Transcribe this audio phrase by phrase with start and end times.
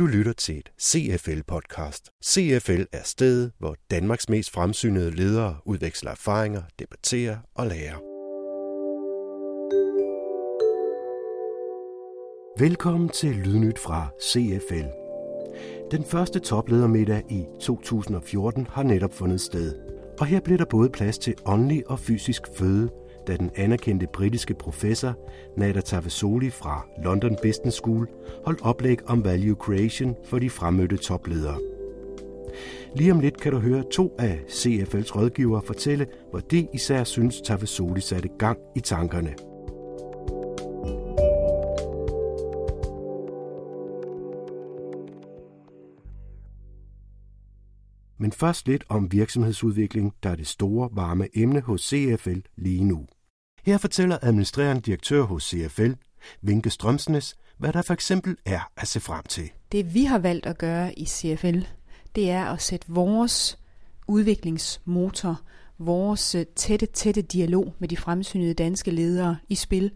[0.00, 2.20] Du lytter til et CFL-podcast.
[2.24, 7.96] CFL er stedet, hvor Danmarks mest fremsynede ledere udveksler erfaringer, debatterer og lærer.
[12.58, 14.88] Velkommen til Lydnyt fra CFL.
[15.90, 19.74] Den første topledermiddag i 2014 har netop fundet sted,
[20.20, 22.90] og her blev der både plads til åndelig og fysisk føde,
[23.30, 25.14] da den anerkendte britiske professor
[25.56, 28.08] Nader Tavasoli fra London Business School
[28.44, 31.58] holdt oplæg om value creation for de fremmødte topledere.
[32.94, 37.40] Lige om lidt kan du høre to af CFL's rådgivere fortælle, hvor de især synes
[37.40, 39.34] Tavasoli satte gang i tankerne.
[48.18, 53.06] Men først lidt om virksomhedsudvikling, der er det store varme emne hos CFL lige nu.
[53.70, 55.92] Her fortæller administrerende direktør hos CFL,
[56.42, 59.50] Vinke Strømsnes, hvad der for eksempel er at se frem til.
[59.72, 61.60] Det vi har valgt at gøre i CFL,
[62.14, 63.58] det er at sætte vores
[64.08, 65.40] udviklingsmotor,
[65.78, 69.90] vores øh, tætte, tætte dialog med de fremsynede danske ledere i spil,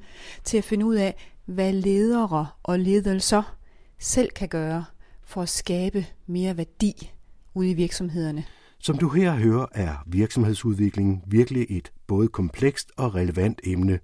[0.44, 3.56] til at finde ud af, hvad ledere og ledelser
[3.98, 4.84] selv kan gøre
[5.24, 7.12] for at skabe mere værdi
[7.54, 8.44] ude i virksomhederne.
[8.84, 13.98] Som du her hører, er virksomhedsudvikling virkelig et både komplekst og relevant emne.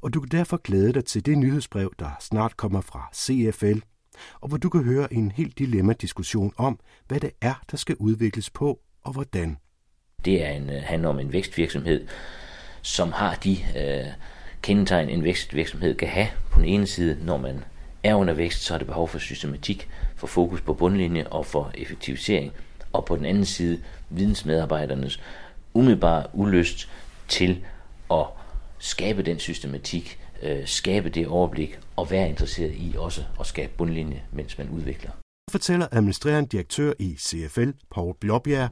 [0.00, 3.80] Og du kan derfor glæde dig til det nyhedsbrev, der snart kommer fra CFL,
[4.40, 8.50] og hvor du kan høre en helt dilemma-diskussion om, hvad det er, der skal udvikles
[8.50, 9.56] på og hvordan.
[10.24, 12.06] Det er en, øh, handler om en vækstvirksomhed,
[12.82, 14.12] som har de øh,
[14.62, 16.28] kendetegn, en vækstvirksomhed kan have.
[16.50, 17.64] På den ene side, når man
[18.04, 21.70] er under vækst, så er det behov for systematik, for fokus på bundlinje og for
[21.74, 22.52] effektivisering–
[22.92, 25.20] og på den anden side vidensmedarbejdernes
[25.74, 26.88] umiddelbare ulyst
[27.28, 27.64] til
[28.10, 28.26] at
[28.78, 34.22] skabe den systematik, øh, skabe det overblik og være interesseret i også at skabe bundlinje,
[34.32, 35.10] mens man udvikler.
[35.50, 38.70] Fortæller administrerende direktør i CFL, Paul Blåbjerg,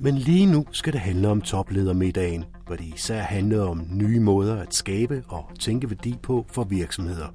[0.00, 4.56] men lige nu skal det handle om topledermiddagen, hvor det især handler om nye måder
[4.62, 7.28] at skabe og tænke værdi på for virksomheder.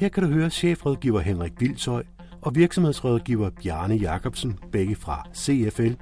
[0.00, 2.02] Her kan du høre chefrådgiver Henrik Vildsøj
[2.42, 5.92] og virksomhedsrådgiver Bjarne Jacobsen, begge fra CFL,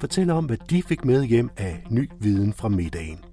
[0.00, 3.24] fortæller om, hvad de fik med hjem af ny viden fra middagen.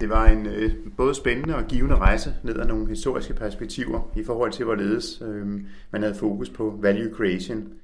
[0.00, 4.24] Det var en øh, både spændende og givende rejse ned ad nogle historiske perspektiver i
[4.24, 5.46] forhold til, hvorledes øh,
[5.90, 7.79] man havde fokus på value creation.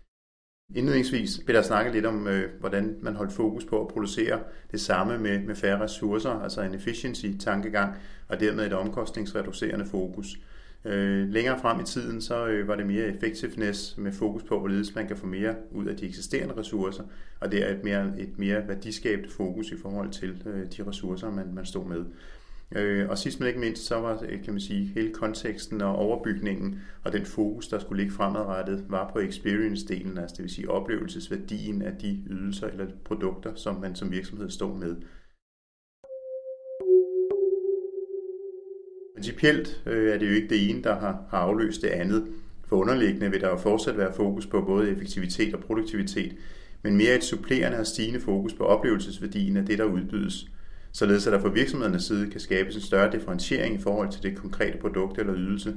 [0.75, 4.41] Indledningsvis vil der snakke lidt om, øh, hvordan man holdt fokus på at producere
[4.71, 7.95] det samme med, med færre ressourcer, altså en efficiency-tankegang,
[8.29, 10.39] og dermed et omkostningsreducerende fokus.
[10.85, 14.95] Øh, længere frem i tiden, så øh, var det mere effectiveness med fokus på, hvorledes
[14.95, 17.05] man kan få mere ud af de eksisterende ressourcer,
[17.41, 21.31] og det er et mere, et mere værdiskabende fokus i forhold til øh, de ressourcer,
[21.31, 22.05] man, man stod med.
[22.75, 25.97] Øh, og sidst men ikke mindst, så var øh, kan man sige, hele konteksten og
[25.97, 30.71] overbygningen og den fokus, der skulle ligge fremadrettet, var på experience-delen, altså det vil sige
[30.71, 34.97] oplevelsesværdien af de ydelser eller produkter, som man som virksomhed står med.
[39.15, 42.27] Principielt øh, er det jo ikke det ene, der har, har afløst det andet.
[42.69, 46.37] For underliggende vil der jo fortsat være fokus på både effektivitet og produktivitet,
[46.83, 50.47] men mere et supplerende og stigende fokus på oplevelsesværdien af det, der udbydes,
[50.97, 54.39] således at der fra virksomhedernes side kan skabes en større differentiering i forhold til det
[54.39, 55.77] konkrete produkt eller ydelse,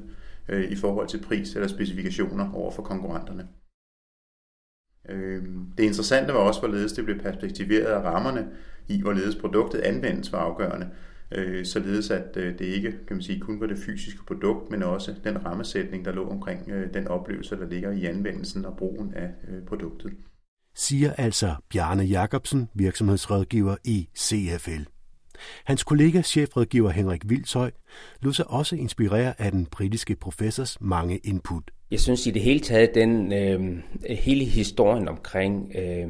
[0.50, 3.48] øh, i forhold til pris eller specifikationer over for konkurrenterne.
[5.10, 8.48] Øhm, det interessante var også, hvorledes det blev perspektiveret af rammerne
[8.88, 10.90] i, hvorledes produktet anvendes var afgørende,
[11.32, 14.84] øh, således at øh, det ikke kan man sige, kun var det fysiske produkt, men
[14.84, 19.30] også den rammesætning, der lå omkring den oplevelse, der ligger i anvendelsen og brugen af
[19.68, 20.14] produktet.
[20.76, 24.99] Siger altså Bjarne Jacobsen, virksomhedsrådgiver i CFL.
[25.64, 27.72] Hans kollega, chefrådgiver Henrik Vildshøj,
[28.22, 31.64] lod sig også inspirere af den britiske professors mange input.
[31.92, 36.08] Jeg synes i det hele taget, den øh, hele historien omkring øh,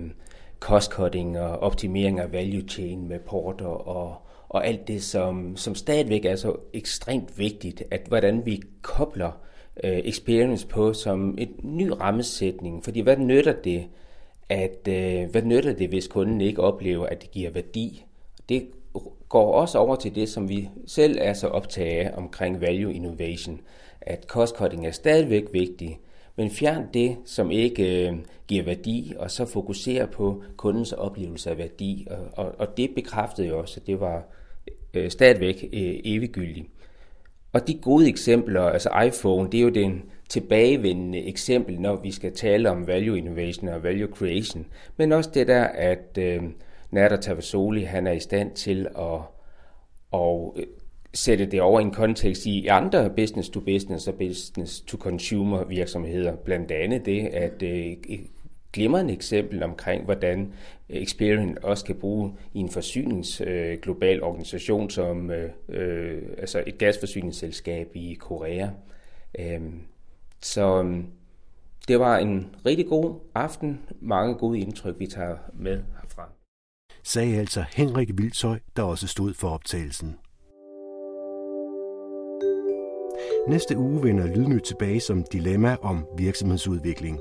[0.60, 5.76] cost cutting og optimering af value chain med porter og og alt det, som, som
[5.76, 9.32] stadigvæk er så ekstremt vigtigt, at hvordan vi kobler
[9.84, 12.84] øh, experience på som et ny rammesætning.
[12.84, 13.88] Fordi hvad nytter det,
[14.50, 18.06] at, øh, hvad nytter det, hvis kunden ikke oplever, at det giver værdi?
[18.50, 18.68] Det
[19.30, 23.62] går også over til det, som vi selv er så optaget af omkring value innovation,
[24.02, 25.94] at cost cutting er stadigvæk vigtigt,
[26.36, 31.58] men fjern det, som ikke øh, giver værdi, og så fokusere på kundens oplevelse af
[31.58, 32.08] værdi.
[32.10, 34.24] Og, og, og det bekræftede jo også, at det var
[34.94, 36.68] øh, stadigvæk øh, eviggyldigt.
[37.54, 42.34] Og de gode eksempler, altså iPhone, det er jo den tilbagevendende eksempel, når vi skal
[42.34, 44.66] tale om value innovation og value creation.
[44.98, 46.44] Men også det der, at øh,
[46.92, 49.20] Nader Tavasoli, han er i stand til at,
[50.14, 50.66] at øh,
[51.14, 55.64] sætte det over i en kontekst i andre business to business og business to consumer
[55.64, 56.36] virksomheder.
[56.36, 58.28] Blandt andet det, at øh, et
[58.74, 60.54] glimrende eksempel omkring, hvordan
[60.90, 67.92] Experian også kan bruge i en forsyningsglobal øh, organisation som øh, øh, altså et gasforsyningsselskab
[67.94, 68.70] i Korea.
[69.40, 69.62] Øh,
[70.42, 71.08] så øhm,
[71.88, 73.80] det var en rigtig god aften.
[74.02, 76.39] Mange gode indtryk, vi tager med herfra.
[77.10, 80.16] Sagde altså Henrik Vildshøj, der også stod for optagelsen.
[83.48, 87.20] Næste uge vender Lydnyt tilbage som dilemma om virksomhedsudvikling.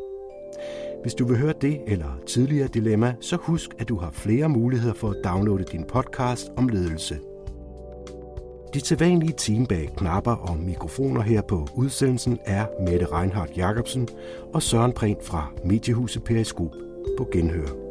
[1.02, 4.94] Hvis du vil høre det eller tidligere dilemma, så husk, at du har flere muligheder
[4.94, 7.18] for at downloade din podcast om ledelse.
[8.74, 14.08] De tilvanlige team bag knapper og mikrofoner her på udsendelsen er Mette Reinhardt Jacobsen
[14.54, 16.72] og Søren Prehn fra Mediehuset Periskop
[17.18, 17.87] på Genhør.